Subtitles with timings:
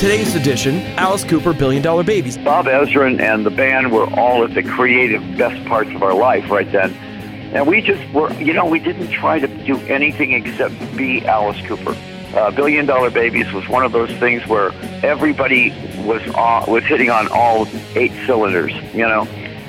[0.00, 2.38] today's edition, Alice Cooper Billion Dollar Babies.
[2.38, 6.50] Bob Ezrin and the band were all at the creative best parts of our life
[6.50, 6.94] right then.
[7.54, 11.60] And we just were, you know, we didn't try to do anything except be Alice
[11.66, 11.94] Cooper.
[12.34, 14.72] Uh, Billion Dollar Babies was one of those things where
[15.04, 15.68] everybody
[16.06, 19.24] was on, was hitting on all eight cylinders, you know.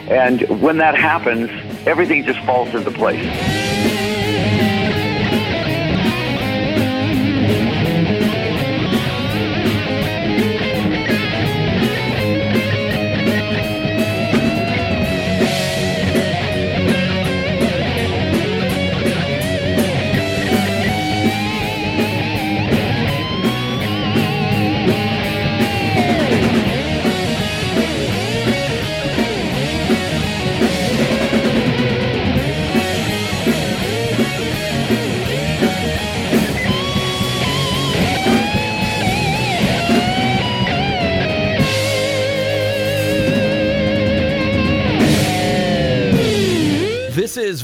[0.08, 1.50] And when that happens,
[1.86, 3.81] everything just falls into place.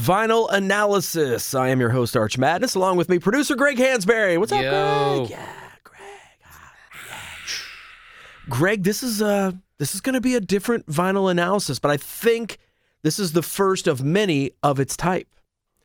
[0.08, 1.54] Vinyl Analysis.
[1.54, 4.38] I am your host, Arch Madness, along with me, producer Greg Hansberry.
[4.38, 5.28] What's up, Greg?
[5.28, 5.50] Yeah,
[5.84, 6.00] Greg.
[6.46, 6.72] Ah,
[7.06, 7.20] yeah.
[8.48, 12.56] Greg, this is uh this is gonna be a different vinyl analysis, but I think
[13.02, 15.28] this is the first of many of its type.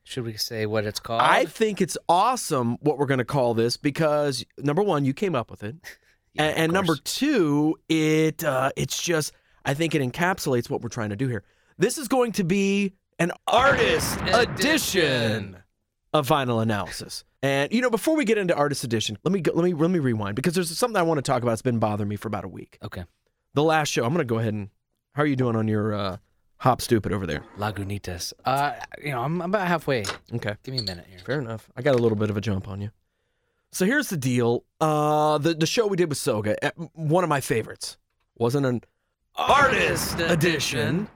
[0.05, 1.21] Should we say what it's called?
[1.21, 5.51] I think it's awesome what we're gonna call this because number one, you came up
[5.51, 5.75] with it.
[6.35, 9.33] Yeah, and, and number two, it uh, it's just
[9.65, 11.43] I think it encapsulates what we're trying to do here.
[11.77, 15.57] This is going to be an artist edition
[16.13, 17.23] of vinyl analysis.
[17.41, 19.91] And you know, before we get into artist edition, let me go, let me let
[19.91, 21.51] me rewind because there's something I want to talk about.
[21.51, 22.77] that's been bothering me for about a week.
[22.83, 23.03] Okay.
[23.53, 24.03] The last show.
[24.03, 24.69] I'm going to go ahead and
[25.13, 26.17] how are you doing on your uh,
[26.57, 27.43] Hop Stoopid over there?
[27.57, 28.33] Lagunitas.
[28.45, 30.05] Uh, you know, I'm about halfway.
[30.33, 30.55] Okay.
[30.63, 31.19] Give me a minute here.
[31.19, 31.69] Fair enough.
[31.75, 32.89] I got a little bit of a jump on you.
[33.73, 34.63] So here's the deal.
[34.79, 37.97] Uh, the the show we did with Soga, eh, one of my favorites,
[38.35, 38.81] wasn't an
[39.35, 41.09] artist edition,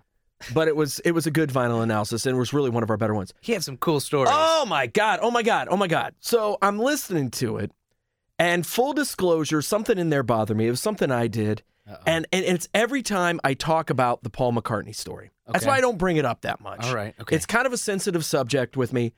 [0.54, 2.90] but it was it was a good vinyl analysis and it was really one of
[2.90, 3.34] our better ones.
[3.42, 4.30] He had some cool stories.
[4.34, 5.20] Oh my god!
[5.22, 5.68] Oh my god!
[5.72, 6.14] Oh my god!
[6.20, 7.72] So I'm listening to it,
[8.40, 10.68] and full disclosure, something in there bothered me.
[10.68, 11.64] It was something I did,
[12.06, 15.32] and and it's every time I talk about the Paul McCartney story.
[15.48, 15.68] That's Okay.
[15.72, 16.84] why I don't bring it up that much.
[16.86, 17.16] All right.
[17.22, 17.36] Okay.
[17.36, 19.14] It's kind of a sensitive subject with me.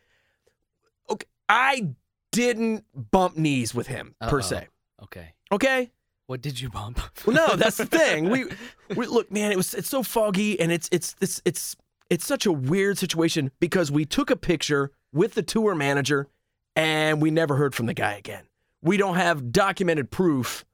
[1.09, 1.89] Okay, I
[2.31, 4.41] didn't bump knees with him per Uh-oh.
[4.41, 4.67] se.
[5.03, 5.33] okay.
[5.51, 5.91] Okay.
[6.29, 7.01] What did you bump?
[7.25, 8.29] Well, no, that's the thing.
[8.29, 8.45] We,
[8.95, 9.51] we look, man.
[9.51, 11.75] It was it's so foggy, and it's it's it's it's
[12.11, 16.27] it's such a weird situation because we took a picture with the tour manager,
[16.75, 18.43] and we never heard from the guy again.
[18.83, 20.65] We don't have documented proof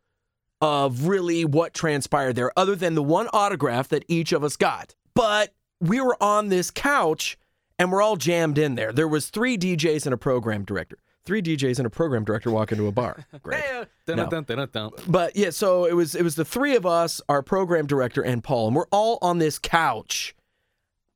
[0.59, 4.93] of really what transpired there, other than the one autograph that each of us got.
[5.13, 7.37] But we were on this couch,
[7.79, 8.91] and we're all jammed in there.
[8.91, 10.97] There was three DJs and a program director.
[11.25, 13.25] Three DJs and a program director walk into a bar.
[13.43, 13.63] Great.
[14.07, 14.29] No.
[14.29, 14.91] dun, dun.
[15.07, 18.43] But yeah, so it was it was the three of us, our program director and
[18.43, 20.35] Paul, and we're all on this couch.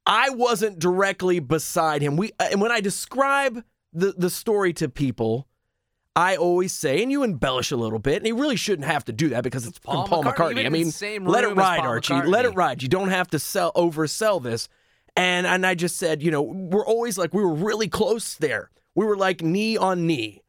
[0.06, 2.18] I wasn't directly beside him.
[2.18, 5.48] We uh, and when I describe the the story to people,
[6.16, 9.14] I always say, and you embellish a little bit, and you really shouldn't have to
[9.14, 10.66] do that because it's Paul Paul, Paul McCartney.
[10.66, 11.06] McCartney.
[11.06, 12.22] I mean, let it ride, Archie.
[12.24, 12.82] Let it ride.
[12.82, 14.68] You don't have to sell oversell this.
[15.16, 18.72] And and I just said, you know, we're always like we were really close there.
[18.96, 20.44] We were like knee on knee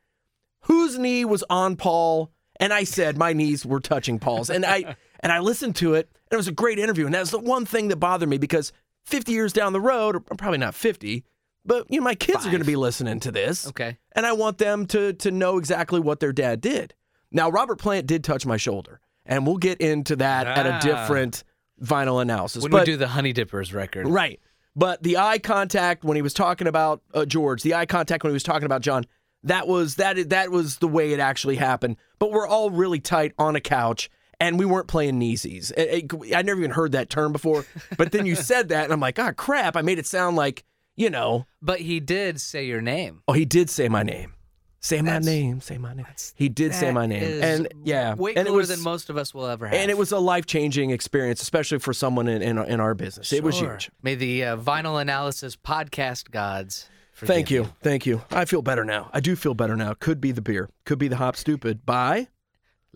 [0.62, 2.30] whose knee was on Paul?
[2.58, 4.50] And I said my knees were touching Paul's.
[4.50, 7.06] And I and I listened to it, and it was a great interview.
[7.06, 8.72] And that's the one thing that bothered me because
[9.04, 11.24] 50 years down the road, or probably not 50,
[11.64, 13.66] but you know, my kids are going to be listening to this.
[13.68, 13.98] Okay.
[14.12, 16.94] And I want them to to know exactly what their dad did.
[17.32, 20.80] Now, Robert Plant did touch my shoulder, and we'll get into that at a Ah.
[20.80, 21.44] different
[21.80, 22.62] vinyl analysis.
[22.62, 24.06] When but, we do the Honeydrippers record.
[24.06, 24.40] Right.
[24.80, 28.30] But the eye contact when he was talking about uh, George, the eye contact when
[28.30, 29.04] he was talking about John,
[29.44, 31.96] that was that that was the way it actually happened.
[32.18, 34.08] But we're all really tight on a couch,
[34.40, 35.70] and we weren't playing kneesies.
[35.76, 37.66] It- it- I never even heard that term before.
[37.98, 39.76] But then you said that, and I'm like, ah, crap!
[39.76, 40.64] I made it sound like
[40.96, 41.44] you know.
[41.60, 43.22] But he did say your name.
[43.28, 44.32] Oh, he did say my name.
[44.82, 45.60] Say my That's- name.
[45.60, 46.06] Say my name.
[46.34, 49.18] He did say my name, and yeah, way and it cooler was than most of
[49.18, 49.74] us will ever have.
[49.76, 53.30] and it was a life changing experience, especially for someone in in, in our business.
[53.32, 53.72] It was Sure.
[53.74, 53.90] huge.
[54.02, 56.88] May the uh, vinyl analysis podcast gods.
[57.14, 57.70] Thank you.
[57.82, 58.22] Thank you.
[58.30, 59.10] I feel better now.
[59.12, 59.92] I do feel better now.
[59.92, 60.70] Could be the beer.
[60.86, 61.80] Could be the Hop Stoopid.
[61.84, 62.28] Bye.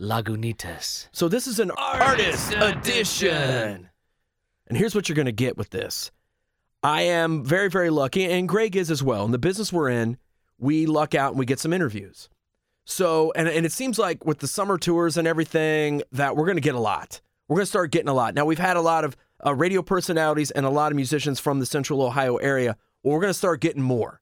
[0.01, 1.09] Lagunitas.
[1.13, 3.91] So this is an artist, edition.
[4.67, 6.11] And here's what you're going to get with this.
[6.83, 9.25] I am very, very lucky, and Greg is as well.
[9.25, 10.17] In the business we're in,
[10.65, 12.29] we luck out and we get some interviews.
[12.85, 16.57] So, and, and it seems like with the summer tours and everything, that we're going
[16.57, 17.21] to get a lot.
[17.49, 18.35] We're going to start getting a lot.
[18.35, 21.61] Now, we've had a lot of uh, radio personalities and a lot of musicians from
[21.61, 22.77] the central Ohio area.
[23.03, 24.21] Well, we're going to start getting more.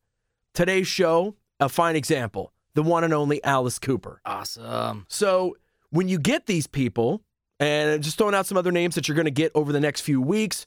[0.54, 4.20] Today's show, a fine example the one and only Alice Cooper.
[4.24, 5.06] Awesome.
[5.08, 5.56] So
[5.90, 7.22] when you get these people,
[7.60, 10.00] and just throwing out some other names that you're going to get over the next
[10.00, 10.66] few weeks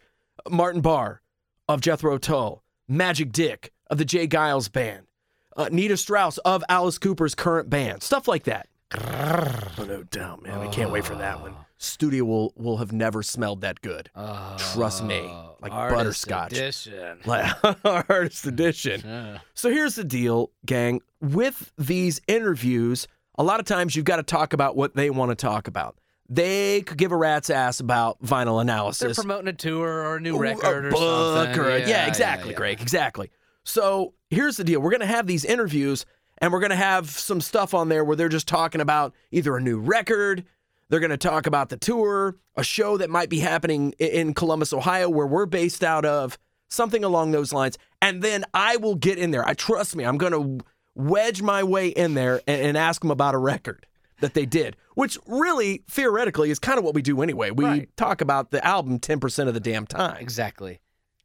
[0.49, 1.21] Martin Barre
[1.67, 4.27] of Jethro Tull, Magic Dick of the J.
[4.27, 5.07] Geils Band,
[5.55, 8.67] uh, Nita Strauss of Alice Cooper's current band, stuff like that.
[8.93, 10.59] Oh, no doubt, man.
[10.59, 11.53] I can't wait for that one.
[11.55, 11.65] Ah.
[11.77, 14.09] Studio will will have never smelled that good.
[14.15, 14.55] Ah.
[14.73, 15.21] Trust me,
[15.61, 16.53] like Artist butterscotch.
[16.53, 17.19] Edition.
[17.25, 17.53] Like
[17.83, 18.49] artist mm-hmm.
[18.49, 19.01] edition.
[19.03, 19.39] Yeah.
[19.53, 21.01] So here's the deal, gang.
[21.19, 25.31] With these interviews, a lot of times you've got to talk about what they want
[25.31, 25.97] to talk about.
[26.29, 29.15] They could give a rat's ass about vinyl analysis.
[29.15, 31.61] They're promoting a tour or a new record a or book something.
[31.61, 32.57] or a- yeah, exactly, yeah.
[32.57, 33.31] Greg, exactly.
[33.65, 36.05] So here's the deal: we're gonna have these interviews,
[36.37, 39.61] and we're gonna have some stuff on there where they're just talking about either a
[39.61, 40.45] new record,
[40.89, 45.09] they're gonna talk about the tour, a show that might be happening in Columbus, Ohio,
[45.09, 46.37] where we're based out of,
[46.69, 49.45] something along those lines, and then I will get in there.
[49.47, 50.59] I trust me, I'm gonna
[50.93, 53.85] wedge my way in there and, and ask them about a record.
[54.21, 57.51] That they did, which really theoretically is kind of what we do anyway.
[57.51, 57.97] We Right.
[57.97, 60.15] talk about the album 10% of the damn time.
[60.21, 60.79] Exactly.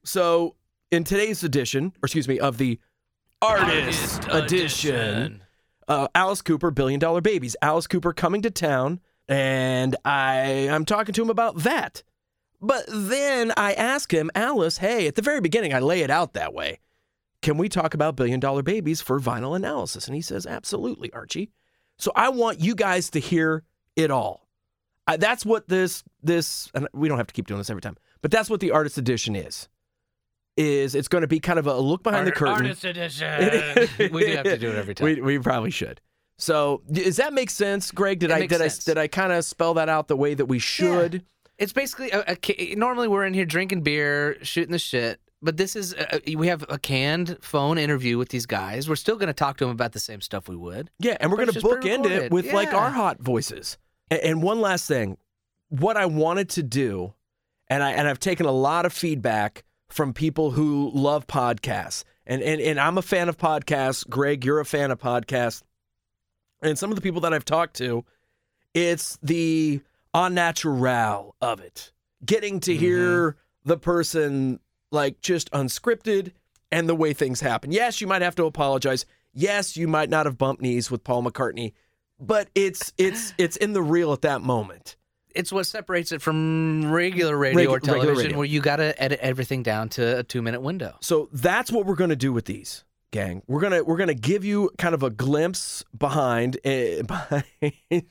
[0.05, 0.57] So,
[0.91, 2.79] in today's edition, or excuse me, of the
[3.43, 5.43] Artist, edition,
[5.89, 7.57] uh, Alice Cooper, Billion Dollar Babies.
[7.63, 12.03] Alice Cooper coming to town, and I I'm talking to him about that.
[12.61, 16.35] But then I ask him, Alice, hey, at the very beginning, I lay it out
[16.35, 16.81] that way.
[17.41, 20.07] Can we talk about Billion Dollar Babies for vinyl analysis?
[20.07, 21.51] And he says, absolutely, Archie.
[21.97, 23.65] So I want you guys to hear
[23.97, 24.47] it all.
[25.07, 27.97] I, that's what this this and we don't have to keep doing this every time,
[28.21, 29.69] but that's what the artist edition is.
[30.61, 32.67] Is it's going to be kind of a look behind the curtain.
[32.67, 33.89] Artist edition.
[34.13, 35.07] we do have to do it every time.
[35.07, 36.01] We, we probably should.
[36.37, 38.19] So does that make sense, Greg?
[38.19, 38.87] Did It I did sense.
[38.87, 41.15] I did I kind of spell that out the way that we should?
[41.15, 41.21] Yeah.
[41.59, 45.57] It's basically uh, a, a normally we're in here drinking beer, shooting the shit, but
[45.57, 48.89] this is a, we have a canned phone interview with these guys.
[48.89, 50.91] We're still going to talk to them about the same stuff we would.
[50.99, 53.79] Yeah, and we're going to bookend it with like our hot voices.
[54.11, 55.17] And, and one last thing,
[55.69, 57.15] what I wanted to do,
[57.69, 62.43] and I and I've taken a lot of feedback from people who love podcasts, and
[62.43, 64.09] and and I'm a fan of podcasts.
[64.09, 65.63] Greg, you're a fan of podcasts,
[66.63, 68.05] and some of the people that I've talked to,
[68.75, 69.81] it's the
[70.15, 71.93] unnatural of it,
[72.25, 72.81] getting to mm-hmm.
[72.81, 74.61] hear the person
[74.91, 76.33] like just unscripted
[76.73, 77.73] and the way things happen.
[77.73, 79.07] Yes, you might have to apologize.
[79.33, 81.73] Yes, you might not have bumped knees with Paul McCartney,
[82.19, 84.97] but it's it's it's in the real at that moment.
[85.35, 88.39] It's what separates it from regular radio Regu- or television, radio.
[88.39, 90.97] where you got to edit everything down to a two minute window.
[91.01, 93.43] So that's what we're going to do with these, gang.
[93.47, 96.57] We're gonna we're gonna give you kind of a glimpse behind.
[96.65, 97.45] Uh, behind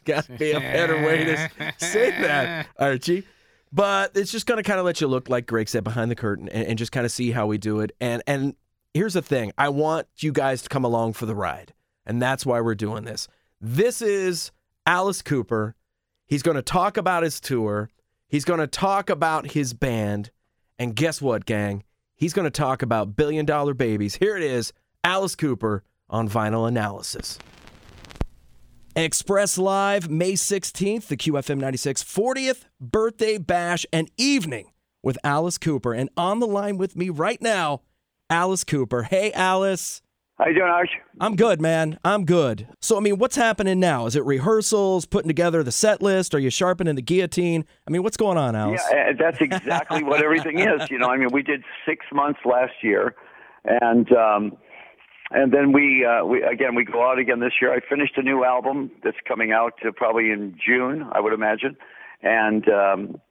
[0.06, 3.24] got to be a better way to say that, Archie.
[3.72, 6.50] But it's just gonna kind of let you look, like Greg said, behind the curtain,
[6.50, 7.92] and, and just kind of see how we do it.
[8.00, 8.56] And and
[8.94, 11.74] here's the thing: I want you guys to come along for the ride,
[12.06, 13.28] and that's why we're doing this.
[13.62, 14.52] This is
[14.86, 15.76] Alice Cooper.
[16.30, 17.90] He's going to talk about his tour.
[18.28, 20.30] He's going to talk about his band.
[20.78, 21.84] And guess what, gang?
[22.16, 24.16] He's going to talk about billion dollar babies.
[24.16, 24.72] Here it is
[25.04, 27.40] Alice Cooper on vinyl analysis.
[28.96, 34.72] Express Live, May 16th, the QFM 96 40th birthday bash and evening
[35.02, 35.94] with Alice Cooper.
[35.94, 37.82] And on the line with me right now,
[38.30, 39.04] Alice Cooper.
[39.04, 40.04] Hey, Alice.
[40.40, 40.92] How you doing, Arch?
[41.20, 42.00] I'm good, man.
[42.06, 42.66] I'm good.
[42.80, 44.06] So, I mean, what's happening now?
[44.06, 46.34] Is it rehearsals, putting together the set list?
[46.34, 47.66] Are you sharpening the guillotine?
[47.86, 48.82] I mean, what's going on, Alice?
[48.90, 50.90] Yeah, uh, that's exactly what everything is.
[50.90, 53.16] You know, I mean, we did six months last year,
[53.66, 54.58] and um,
[55.32, 57.74] and then we uh, we again we go out again this year.
[57.74, 61.76] I finished a new album that's coming out uh, probably in June, I would imagine,
[62.24, 63.22] and um,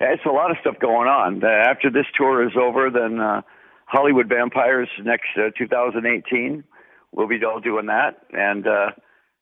[0.00, 1.44] it's a lot of stuff going on.
[1.44, 3.42] Uh, after this tour is over, then uh,
[3.86, 6.64] Hollywood Vampires next uh, 2018.
[7.12, 8.90] We'll be all doing that, and uh,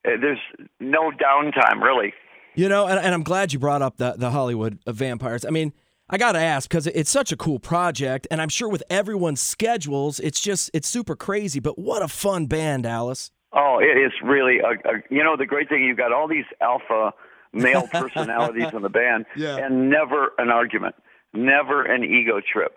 [0.05, 0.39] there's
[0.81, 2.13] no downtime really.
[2.55, 5.45] You know, and, and I'm glad you brought up the, the Hollywood uh, vampires.
[5.45, 5.73] I mean,
[6.09, 9.41] I got to ask because it's such a cool project, and I'm sure with everyone's
[9.41, 11.59] schedules, it's just, it's super crazy.
[11.59, 13.33] But what a fun band, Alice.
[13.53, 16.45] Oh, it is really a, a you know the great thing you've got all these
[16.61, 17.13] alpha
[17.53, 19.57] male personalities in the band Yeah.
[19.57, 20.95] and never an argument,
[21.33, 22.75] never an ego trip.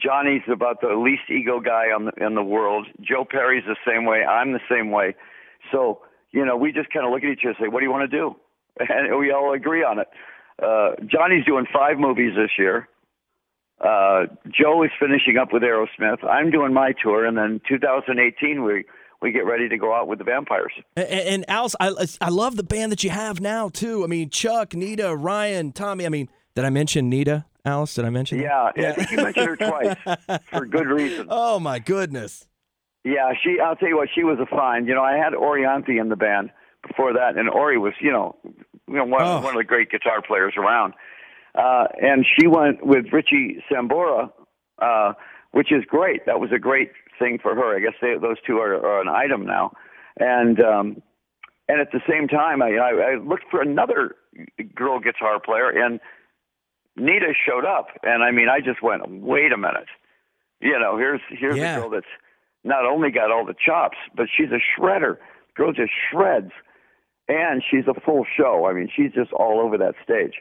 [0.00, 2.86] Johnny's about the least ego guy on the, in the world.
[3.00, 4.24] Joe Perry's the same way.
[4.24, 5.14] I'm the same way.
[5.72, 6.00] So,
[6.32, 7.92] you know, we just kind of look at each other and say, "What do you
[7.92, 8.36] want to do?"
[8.88, 10.08] And we all agree on it.
[10.62, 12.88] Uh, Johnny's doing five movies this year.
[13.80, 16.24] Uh, Joe is finishing up with Aerosmith.
[16.24, 18.84] I'm doing my tour, and then 2018 we
[19.20, 20.72] we get ready to go out with the Vampires.
[20.96, 24.04] And, and Alice, I, I love the band that you have now, too.
[24.04, 26.04] I mean, Chuck, Nita, Ryan, Tommy.
[26.04, 27.94] I mean, did I mention Nita, Alice?
[27.94, 28.72] Did I mention that?
[28.76, 31.26] Yeah, I think you mentioned her twice for good reason.
[31.30, 32.46] Oh, my goodness.
[33.04, 33.58] Yeah, she.
[33.60, 34.86] I'll tell you what, she was a find.
[34.86, 36.50] You know, I had Orianthi in the band
[36.86, 38.36] before that, and Ori was, you know,
[38.88, 39.40] you know, one, Oh.
[39.40, 40.94] one of the great guitar players around.
[41.54, 44.30] Uh, and she went with Richie Sambora,
[44.80, 45.12] uh,
[45.52, 46.26] which is great.
[46.26, 47.76] That was a great thing for her.
[47.76, 49.72] I guess they, those two are, are an item now.
[50.18, 51.02] And um,
[51.68, 54.16] and at the same time, I, I, I looked for another
[54.74, 56.00] girl guitar player, and
[56.96, 57.88] Nita showed up.
[58.02, 59.88] And I mean, I just went, wait a minute.
[60.60, 61.76] You know, here's here's Yeah.
[61.76, 62.06] a girl that's
[62.62, 65.16] not only got all the chops, but she's a shredder.
[65.56, 66.50] Girl just shreds,
[67.28, 68.66] and she's a full show.
[68.66, 70.34] I mean, she's just all over that stage.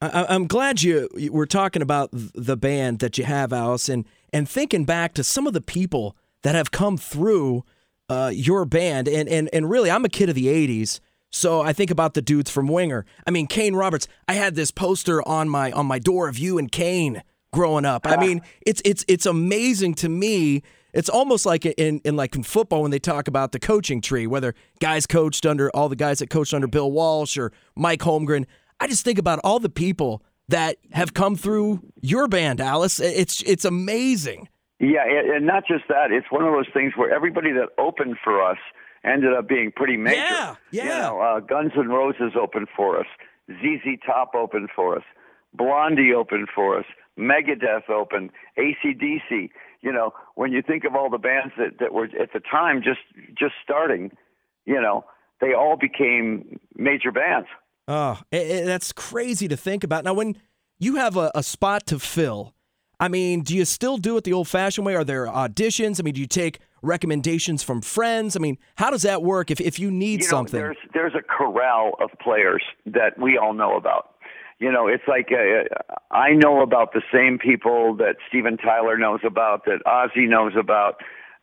[0.00, 4.06] I, I'm glad you, you were talking about the band that you have, Alice, and,
[4.32, 7.64] and thinking back to some of the people that have come through
[8.08, 9.06] uh, your band.
[9.08, 11.00] And, and, and really, I'm a kid of the 80s.
[11.30, 13.06] So I think about the dudes from Winger.
[13.26, 14.08] I mean, Kane Roberts.
[14.28, 17.22] I had this poster on my on my door of you and Kane
[17.52, 18.06] growing up.
[18.06, 20.62] I mean, it's it's it's amazing to me.
[20.92, 24.26] It's almost like in in like in football when they talk about the coaching tree,
[24.26, 28.44] whether guys coached under all the guys that coached under Bill Walsh or Mike Holmgren.
[28.80, 32.98] I just think about all the people that have come through your band, Alice.
[32.98, 34.48] It's it's amazing.
[34.80, 36.10] Yeah, and and not just that.
[36.10, 38.58] It's one of those things where everybody that opened for us
[39.04, 40.16] ended up being pretty major.
[40.16, 40.82] Yeah, yeah.
[40.84, 43.06] You know, uh, Guns N' Roses opened for us.
[43.50, 45.02] ZZ Top opened for us.
[45.54, 46.84] Blondie opened for us.
[47.18, 48.30] Megadeth opened.
[48.58, 49.50] ACDC.
[49.82, 52.82] You know, when you think of all the bands that, that were at the time
[52.82, 53.00] just
[53.38, 54.12] just starting,
[54.66, 55.04] you know,
[55.40, 57.48] they all became major bands.
[57.88, 60.04] Oh, i- i- that's crazy to think about.
[60.04, 60.36] Now, when
[60.78, 62.54] you have a, a spot to fill,
[63.00, 64.94] I mean, do you still do it the old fashioned way?
[64.94, 65.98] Are there auditions?
[65.98, 68.36] I mean, do you take recommendations from friends?
[68.36, 70.60] I mean, how does that work if, if you need you know, something?
[70.60, 74.14] There's there's a corral of players that we all know about.
[74.58, 75.64] You know, it's like uh,
[76.10, 80.96] I know about the same people that Steven Tyler knows about, that Ozzy knows about.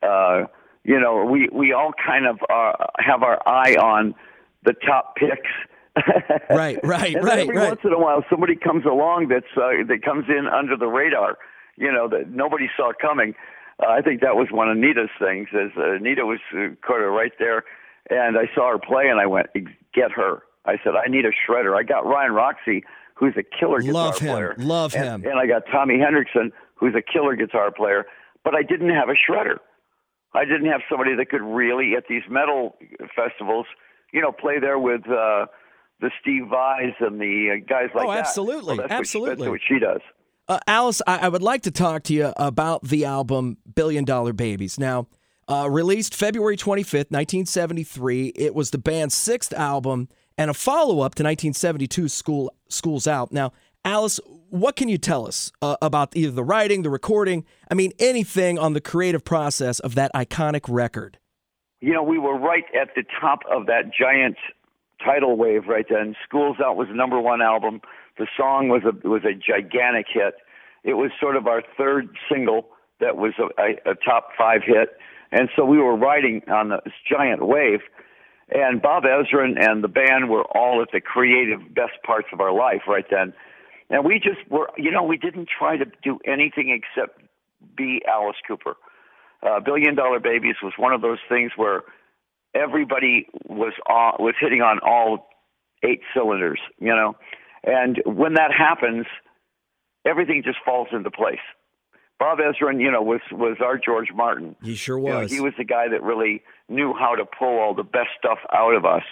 [0.03, 0.45] Uh,
[0.83, 4.13] you know, we we all kind of uh, have our eye on
[4.63, 5.51] the top picks.
[6.49, 7.69] Right, right, and right, Every right.
[7.69, 11.39] once in a while, somebody comes along that's uh, that comes in under the radar.
[11.75, 13.33] You know that nobody saw coming.
[13.81, 15.47] Uh, I think that was one of Nita's things.
[15.53, 17.63] Is uh, Nita was uh, kind of right there,
[18.09, 19.47] and I saw her play, and I went,
[19.93, 22.83] "Get her." I said, "I need a shredder." I got Ryan Roxie,
[23.15, 24.55] who's a killer guitar Love him, player.
[24.57, 25.31] love and, him.
[25.31, 28.05] And I got Tommy Henriksen, who's a killer guitar player.
[28.43, 29.57] But I didn't have a shredder.
[30.33, 32.75] I didn't have somebody that could really at these metal
[33.15, 33.65] festivals,
[34.13, 35.47] you know, play there with uh,
[35.99, 38.19] the Steve Vais and the uh, guys like Oh, that.
[38.19, 39.49] absolutely, Well, that's absolutely.
[39.49, 40.13] What she, that's what she does.
[40.49, 44.31] Uh, Alice, I, I would like to talk to you about the album Billion Dollar
[44.31, 44.79] Babies.
[44.79, 45.07] Now,
[45.49, 51.15] uh, released February 25th, 1973, it was the band's sixth album and a follow up
[51.15, 53.33] to 1972's School, School's Out.
[53.33, 53.51] Now,
[53.83, 57.91] Alice, what can you tell us uh, about either the writing, the recording, I mean,
[57.99, 61.17] anything on the creative process of that iconic record?
[61.79, 64.37] You know, we were right at the top of that giant
[65.03, 66.15] tidal wave right then.
[66.25, 67.81] Schools Out was the number one album.
[68.17, 70.35] The song was a was a gigantic hit.
[70.83, 72.69] It was sort of our third single
[72.99, 74.97] that was a, a, a top five hit,
[75.31, 77.81] and so we were riding on this giant wave.
[78.49, 82.53] And Bob Ezrin and the band were all at the creative best parts of our
[82.53, 83.33] life right then.
[83.89, 87.21] And we just were, you know, we didn't try to do anything except
[87.75, 88.75] be Alice Cooper.
[89.43, 91.83] Uh, Billion Dollar Babies was one of those things where
[92.55, 95.29] everybody was on, was hitting on all
[95.83, 97.15] eight cylinders, you know.
[97.63, 99.05] And when that happens,
[100.05, 101.39] everything just falls into place.
[102.19, 104.55] Bob Ezrin, you know, was was our George Martin.
[104.63, 105.31] He sure You know, was.
[105.31, 108.73] he was the guy that really knew how to pull all the best stuff out
[108.73, 109.03] of us.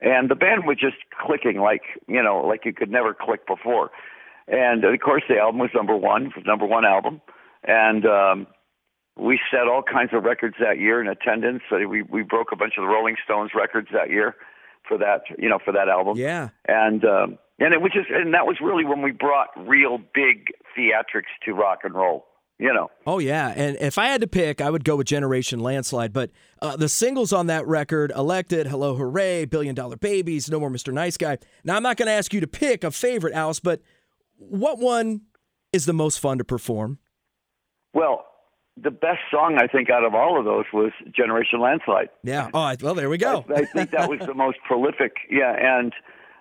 [0.00, 0.96] And the band was just
[1.26, 3.90] clicking like, you know, like you could never click before.
[4.46, 7.20] And of course, the album was number one, it was number one album.
[7.64, 8.46] And um,
[9.16, 11.62] we set all kinds of records that year in attendance.
[11.68, 14.36] So we, we broke a bunch of the Rolling Stones records that year
[14.86, 16.50] for that, you know, for that album yeah.
[16.66, 20.46] and um, and it was just and that was really when we brought real big
[20.76, 22.26] theatrics to rock and roll.
[22.60, 25.60] You know, Oh yeah, and if I had to pick, I would go with Generation
[25.60, 26.12] Landslide.
[26.12, 30.70] But uh, the singles on that record: "Elected," "Hello Hooray," "Billion Dollar Babies," "No More
[30.70, 30.92] Mr.
[30.92, 33.80] Nice Guy." Now I'm not going to ask you to pick a favorite, Alice, but
[34.38, 35.20] what one
[35.72, 36.98] is the most fun to perform?
[37.94, 38.24] well,
[38.76, 42.08] the best song I think out of all of those was Generation Landslide.
[42.22, 42.48] Yeah.
[42.54, 43.44] Oh, well, there we go.
[43.54, 45.16] I think that was the most prolific.
[45.30, 45.92] Yeah, and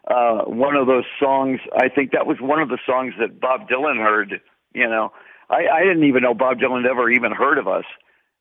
[0.09, 1.59] uh, one of those songs.
[1.75, 4.41] I think that was one of the songs that Bob Dylan heard.
[4.73, 5.11] You know,
[5.49, 7.85] I, I didn't even know Bob Dylan had ever even heard of us,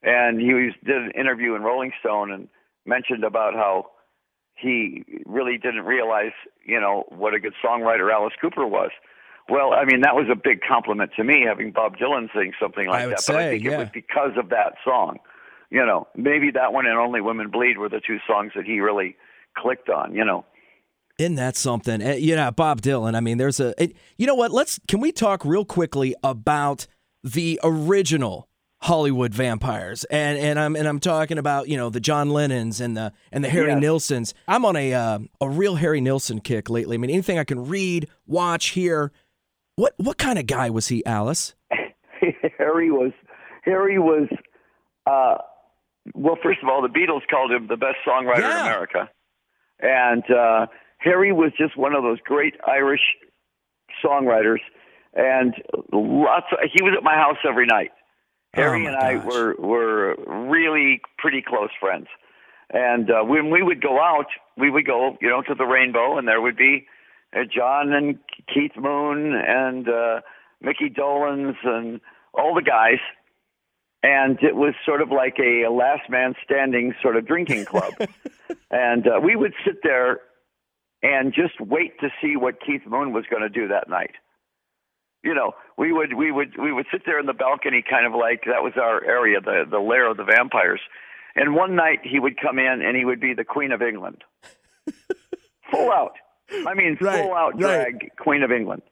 [0.02, 2.48] and he was, did an interview in Rolling Stone and
[2.84, 3.86] mentioned about how
[4.56, 6.32] he really didn't realize,
[6.64, 8.90] you know, what a good songwriter Alice Cooper was.
[9.48, 12.88] Well, I mean, that was a big compliment to me having Bob Dylan sing something
[12.88, 13.22] like that.
[13.26, 13.72] but I think yeah.
[13.72, 15.18] it was because of that song.
[15.70, 18.80] You know, maybe that one and Only Women Bleed were the two songs that he
[18.80, 19.16] really
[19.56, 20.44] clicked on, you know.
[21.18, 22.02] Isn't that something?
[22.02, 23.14] Uh, you know, Bob Dylan.
[23.16, 23.74] I mean, there's a.
[23.82, 24.50] It, you know what?
[24.52, 24.78] Let's.
[24.86, 26.86] Can we talk real quickly about
[27.24, 28.48] the original
[28.82, 30.04] Hollywood vampires?
[30.04, 33.42] And and I'm and I'm talking about you know the John Lennons and the and
[33.42, 33.82] the Harry Yes.
[33.82, 34.34] Nilssons.
[34.46, 36.96] I'm on a uh, a real Harry Nilsson kick lately.
[36.96, 39.10] I mean, anything I can read, watch, hear.
[39.76, 41.54] What what kind of guy was he, Alice?
[42.58, 43.12] Harry was
[43.64, 44.28] Harry was
[45.06, 45.36] uh,
[46.14, 46.36] well.
[46.42, 48.60] First of all, the Beatles called him the best songwriter Yeah.
[48.60, 49.10] in America,
[49.80, 50.66] and uh,
[51.06, 53.00] Harry was just one of those great Irish
[54.04, 54.58] songwriters.
[55.14, 55.54] And
[55.92, 56.46] lots.
[56.52, 57.90] Of, he was at my house every night.
[58.52, 59.24] Harry Oh, and I gosh.
[59.24, 60.16] were were
[60.50, 62.08] really pretty close friends.
[62.70, 66.18] And uh, when we would go out, we would go, you know, to the Rainbow,
[66.18, 66.86] and there would be
[67.34, 68.18] uh, John and
[68.52, 70.20] Keith Moon and uh,
[70.60, 72.00] Micky Dolenz and
[72.34, 72.98] all the guys.
[74.02, 77.94] And it was sort of like a, last man standing sort of drinking club.
[78.70, 80.20] and uh, we would sit there
[81.02, 84.12] and just wait to see what Keith Moon was going to do that night.
[85.22, 88.12] You know, we would we would we would sit there in the balcony, kind of
[88.12, 90.80] like that was our area, the the lair of the vampires.
[91.34, 94.22] And one night he would come in and he would be the Queen of England,
[95.70, 96.12] full out.
[96.66, 97.60] I mean, Right, full out right.
[97.98, 98.82] drag Queen of England,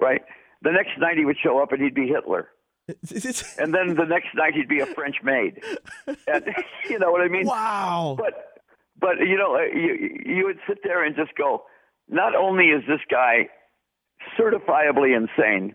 [0.00, 0.20] right?
[0.62, 2.48] The next night he would show up and he'd be Hitler,
[2.88, 5.60] and then the next night he'd be a French maid.
[6.06, 6.44] And,
[6.90, 7.46] you know what I mean?
[7.46, 8.14] wow.
[8.18, 8.51] But
[9.02, 11.64] but you know uh, you you would sit there and just go.
[12.08, 13.48] Not only is this guy
[14.38, 15.74] certifiably insane,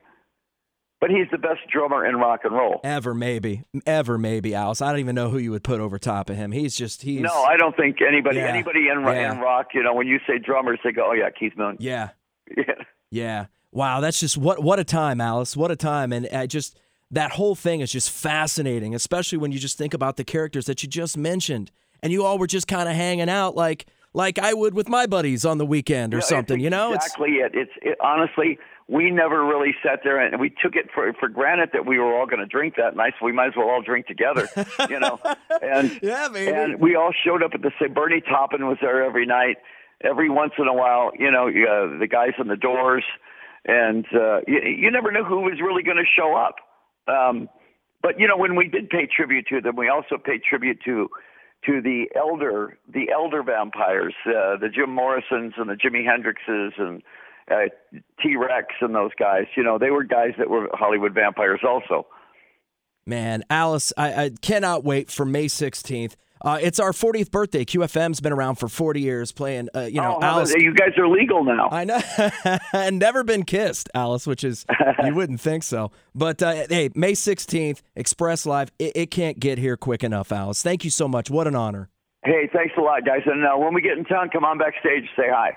[1.00, 2.80] but he's the best drummer in rock and roll.
[2.84, 4.82] Ever maybe, ever maybe, Alice.
[4.82, 6.52] I don't even know who you would put over top of him.
[6.52, 7.22] He's just he's.
[7.22, 9.34] No, I don't think anybody Yeah, anybody in, yeah.
[9.34, 9.68] in rock.
[9.74, 12.10] You know, when you say drummers, they go, "Oh yeah, Keith Moon." Yeah,
[12.58, 12.64] Yeah.
[13.12, 13.46] yeah.
[13.72, 15.56] Wow, that's just what what a time, Alice.
[15.56, 16.80] What a time, and I just
[17.12, 20.84] that whole thing is just fascinating, especially when you just think about the characters that
[20.84, 21.72] you just mentioned,
[22.04, 25.06] and you all were just kind of hanging out like like I would with my
[25.06, 26.60] buddies on the weekend or Yeah, something.
[26.60, 27.52] You know, It's- exactly it.
[27.54, 28.58] It's it, honestly,
[28.88, 32.18] we never really sat there and we took it for for granted that we were
[32.18, 34.48] all going to drink that night, so we might as well all drink together,
[34.90, 35.20] you know.
[35.62, 36.52] And Yeah, baby.
[36.52, 37.94] and we all showed up at the same.
[37.94, 39.58] Bernie Taupin was there every night.
[40.04, 43.04] Every once in a while, you know, uh, the guys on the doors,
[43.66, 46.56] and uh, you, you never knew who was really going to show up.
[47.08, 47.50] Um,
[48.02, 51.10] but you know, when we did pay tribute to them, we also paid tribute to
[51.66, 57.02] to the elder the elder vampires, uh, the Jim Morrisons and the Jimi Hendrixes and
[57.50, 57.70] uh,
[58.22, 59.46] T Rex and those guys.
[59.56, 62.08] You know, they were guys that were Hollywood vampires also.
[63.06, 66.16] Man, Alice, I, I cannot wait for May 16th.
[66.42, 67.66] Uh, it's our 40th birthday.
[67.66, 70.54] QFM's been around for 40 years playing, uh, you know, oh, Alice.
[70.56, 71.70] you guys are legal now.
[71.72, 72.00] I know.
[72.74, 74.66] and never been kissed, Alice, which is,
[75.06, 75.92] you wouldn't think so.
[76.14, 80.62] But uh, hey, May 16th, Express Live, it, it can't get here quick enough, Alice.
[80.62, 81.30] Thank you so much.
[81.30, 81.90] What an honor.
[82.24, 83.22] Hey, thanks a lot, guys.
[83.26, 85.56] And uh, when we get in town, come on backstage, say hi.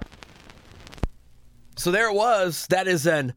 [1.77, 2.67] So there it was.
[2.69, 3.35] That is an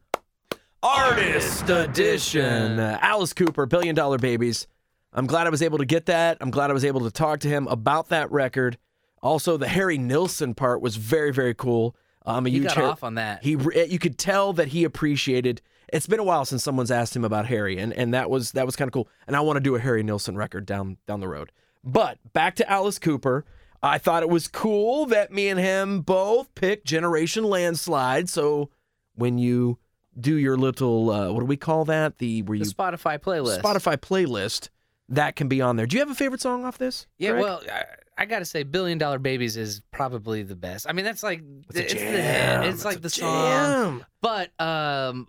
[0.82, 2.78] artist edition.
[2.78, 4.66] Uh, Alice Cooper, Billion Dollar Babies.
[5.14, 6.38] I'm glad I was able to get that.
[6.40, 8.78] I'm glad I was able to talk to him about that record.
[9.22, 11.96] Also, the Harry Nilsson part was very, very cool.
[12.26, 13.42] I'm a huge got Har- off on that.
[13.42, 15.62] He, you could tell that he appreciated.
[15.92, 18.66] It's been a while since someone's asked him about Harry, and, and that was that
[18.66, 19.08] was kind of cool.
[19.26, 21.52] And I want to do a Harry Nilsson record down down the road.
[21.84, 23.44] But back to Alice Cooper.
[23.82, 28.30] I thought it was cool that me and him both picked Generation Landslide.
[28.30, 28.70] So
[29.14, 29.78] when you
[30.18, 32.16] do your little uh, what do we call that?
[32.18, 33.60] The where the you Spotify playlist.
[33.60, 34.70] Spotify playlist
[35.08, 35.86] that can be on there.
[35.86, 37.06] Do you have a favorite song off this?
[37.18, 37.42] Yeah, Greg?
[37.42, 37.84] well, I,
[38.16, 40.86] I got to say, Billion Dollar Babies is probably the best.
[40.88, 42.62] I mean, that's like It's it's, the jam.
[42.64, 44.06] It's, It's like the song.
[44.20, 45.28] But um,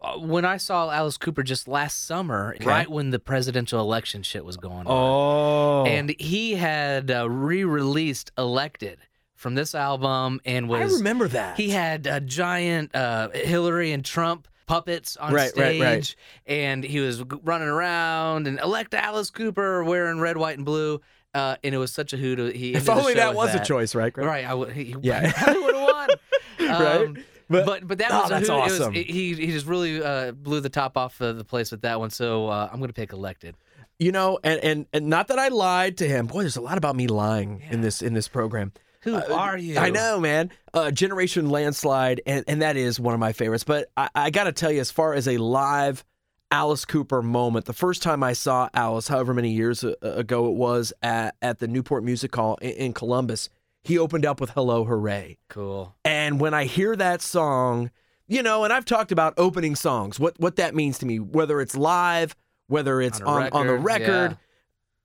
[0.00, 4.44] uh, when I saw Alice Cooper just last summer, right when the presidential election shit
[4.44, 8.98] was going on, Oh, and he had uh, re-released "Elected"
[9.34, 11.56] from this album, and was I remember that.
[11.58, 16.14] he had a giant uh, Hillary and Trump puppets on Right, right, stage, right.
[16.46, 21.00] and he was running around and elect Alice Cooper wearing red, white, and blue.
[21.34, 22.54] Uh, and it was such a hoot.
[22.54, 23.62] He if only that was that.
[23.62, 24.12] a choice, right?
[24.12, 24.26] Greg?
[24.26, 24.72] Right, I would.
[24.72, 25.32] He, Yeah.
[25.46, 26.08] I would have won.
[26.60, 27.06] Right?
[27.06, 27.16] Um,
[27.48, 28.56] But- but, but that Oh, was a that's hoot.
[28.58, 28.92] It was- awesome.
[28.94, 29.02] he
[29.34, 32.10] he just really uh, blew the top off of the place with that one.
[32.10, 33.54] So uh, I'm gonna pick elected.
[33.98, 36.26] You know, and, and and not that I lied to him.
[36.26, 38.72] Boy, there's a lot about me lying in this in this program.
[39.04, 39.78] Who uh, are you?
[39.78, 40.50] I know, man.
[40.72, 43.64] Uh, Generation Landslide, and, and that is one of my favorites.
[43.64, 46.04] But I, I got to tell you, as far as a live
[46.50, 50.46] Alice Cooper moment, the first time I saw Alice, however many years uh, uh, ago
[50.46, 53.50] it was, at, at the Newport Music Hall in, in Columbus,
[53.82, 55.36] he opened up with Hello Hooray.
[55.48, 55.94] Cool.
[56.04, 57.90] And when I hear that song,
[58.26, 61.60] you know, and I've talked about opening songs, what what that means to me, whether
[61.60, 62.34] it's live,
[62.68, 64.38] whether it's On on, a on, the record, record.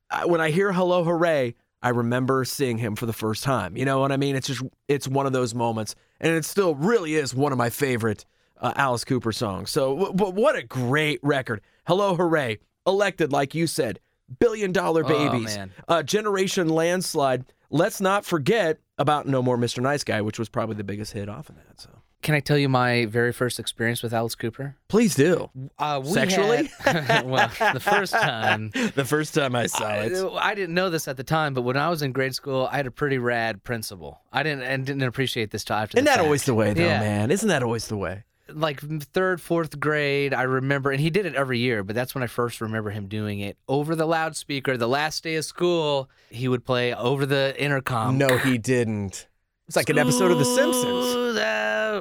[0.10, 3.78] I- when I hear Hello Hooray, I remember seeing him for the first time.
[3.78, 4.36] You know what I mean?
[4.36, 7.70] It's just it's one of those moments, and it still really is one of my
[7.70, 8.26] favorite
[8.60, 9.70] uh, Alice Cooper songs.
[9.70, 11.62] So, but what a great record!
[11.88, 12.60] Hello, hooray!
[12.86, 14.00] Elected, like you said,
[14.40, 15.72] billion dollar babies, man.
[15.88, 17.46] uh, generation landslide.
[17.70, 19.80] Let's not forget about No More Mr.
[19.82, 21.80] Nice Guy, which was probably the biggest hit off of that.
[21.80, 21.90] So,
[22.22, 24.76] Can I tell you my very first experience with Alice Cooper?
[24.90, 25.50] please do.
[25.78, 26.70] Uh, Sexually?
[26.80, 28.72] had- well, the first time.
[28.96, 31.78] The first time I saw I, I didn't know this at the time, but when
[31.78, 34.20] I was in grade school, I had a pretty rad principal.
[34.34, 35.98] I didn't and didn't appreciate this till after.
[35.98, 36.24] Isn't that fact.
[36.26, 37.00] always the way, though, Yeah.
[37.00, 37.32] man?
[37.32, 38.24] Isn't that always the way?
[38.52, 38.82] Like
[39.14, 41.84] third, fourth grade, I remember, and he did it every year.
[41.84, 44.76] But that's when I first remember him doing it over the loudspeaker.
[44.76, 48.18] The last day of school, he would play over the intercom.
[48.18, 49.28] No, he didn't.
[49.68, 50.82] It's like an episode of The Simpsons.
[51.12, 51.38] School's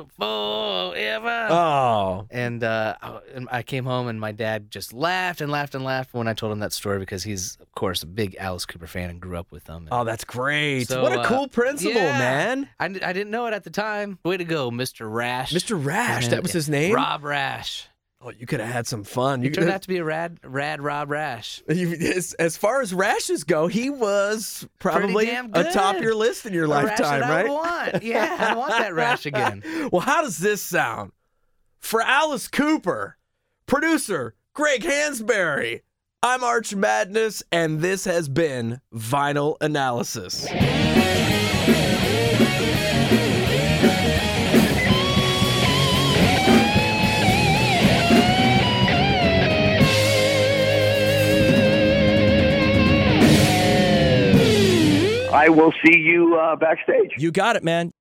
[0.07, 1.49] forever.
[1.51, 2.95] Oh, And uh,
[3.51, 6.53] I- came home and my dad just laughed and laughed and laughed when I told
[6.53, 9.51] him that story because he's, of course, a big Alice Cooper fan and grew up
[9.53, 9.89] with them.
[9.91, 10.89] oh, that's great.
[10.89, 12.19] So, what a uh, cool principal, yeah.
[12.19, 12.69] man.
[12.81, 14.19] I, I didn't know it at the time.
[14.25, 15.13] Way to go, Mr.
[15.13, 15.53] Rash.
[15.53, 15.83] Mr.
[15.83, 16.95] Rash, that was his name.
[16.95, 17.89] Rob Rash.
[18.21, 19.43] Oh, you could have had some fun.
[19.43, 21.63] You He turned out to be a rad, rad Rob Rash.
[21.69, 26.53] you, as, as far as rashes go, he was probably damn atop your list in
[26.53, 27.47] your A lifetime, right?
[27.47, 28.03] I want.
[28.03, 29.63] Yeah, I want that rash again.
[29.93, 31.13] well, how does this sound?
[31.79, 33.17] For Alice Cooper,
[33.67, 35.83] producer Greg Hansberry,
[36.21, 40.49] I'm Arch Madness, and this has been Vinyl Analysis.
[55.39, 57.13] I will see you uh, backstage.
[57.17, 57.93] You got it, man.